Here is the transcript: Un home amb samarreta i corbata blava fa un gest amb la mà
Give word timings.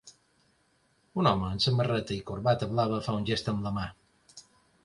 Un 1.23 1.29
home 1.31 1.45
amb 1.49 1.63
samarreta 1.67 2.17
i 2.17 2.19
corbata 2.31 2.71
blava 2.75 3.01
fa 3.09 3.17
un 3.19 3.29
gest 3.31 3.53
amb 3.55 3.67
la 3.69 3.75
mà 3.81 3.89